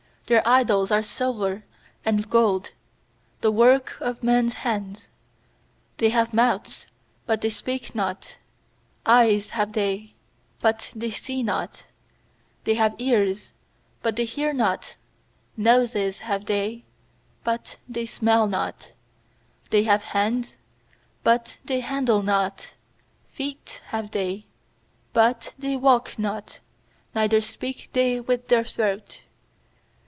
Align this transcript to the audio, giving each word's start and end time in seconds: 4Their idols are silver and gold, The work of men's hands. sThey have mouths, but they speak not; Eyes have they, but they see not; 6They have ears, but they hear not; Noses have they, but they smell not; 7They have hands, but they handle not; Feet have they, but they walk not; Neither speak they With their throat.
4Their 0.31 0.43
idols 0.45 0.91
are 0.91 1.03
silver 1.03 1.65
and 2.05 2.29
gold, 2.29 2.71
The 3.41 3.51
work 3.51 3.97
of 3.99 4.23
men's 4.23 4.53
hands. 4.53 5.09
sThey 5.97 6.11
have 6.11 6.33
mouths, 6.33 6.85
but 7.25 7.41
they 7.41 7.49
speak 7.49 7.93
not; 7.93 8.37
Eyes 9.05 9.49
have 9.49 9.73
they, 9.73 10.13
but 10.61 10.89
they 10.95 11.11
see 11.11 11.43
not; 11.43 11.83
6They 12.65 12.77
have 12.77 12.95
ears, 12.97 13.51
but 14.01 14.15
they 14.15 14.23
hear 14.23 14.53
not; 14.53 14.95
Noses 15.57 16.19
have 16.19 16.45
they, 16.45 16.85
but 17.43 17.75
they 17.89 18.05
smell 18.05 18.47
not; 18.47 18.93
7They 19.69 19.83
have 19.83 20.03
hands, 20.03 20.55
but 21.25 21.57
they 21.65 21.81
handle 21.81 22.23
not; 22.23 22.75
Feet 23.33 23.81
have 23.87 24.11
they, 24.11 24.45
but 25.11 25.53
they 25.59 25.75
walk 25.75 26.17
not; 26.17 26.61
Neither 27.13 27.41
speak 27.41 27.89
they 27.91 28.21
With 28.21 28.47
their 28.47 28.63
throat. 28.63 29.23